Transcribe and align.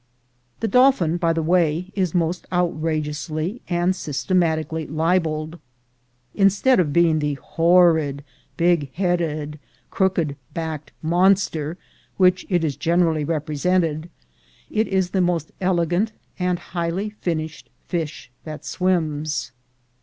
The 0.61 0.67
dolphin, 0.67 1.17
by 1.17 1.31
the 1.31 1.43
way, 1.43 1.91
is 1.93 2.15
most 2.15 2.47
outrageously 2.51 3.61
and 3.69 3.95
systematically 3.95 4.87
libeled. 4.87 5.59
Instead 6.33 6.79
of 6.79 6.91
being 6.91 7.19
the 7.19 7.35
horrid, 7.35 8.23
big 8.57 8.91
headed, 8.95 9.59
crooked 9.91 10.37
backed 10.55 10.91
monster 11.03 11.77
which 12.17 12.47
it 12.49 12.63
is 12.63 12.75
gen 12.75 12.93
ON 12.93 12.99
TO 12.99 13.03
CALIFORNIA 13.03 13.25
21 13.27 13.27
erally 13.27 13.29
represented, 13.35 14.09
it 14.71 14.87
is 14.87 15.11
the 15.11 15.21
most 15.21 15.51
elegant 15.61 16.13
and 16.39 16.57
highly 16.57 17.11
finished 17.11 17.69
fish 17.87 18.31
that 18.43 18.65
swims. 18.65 19.51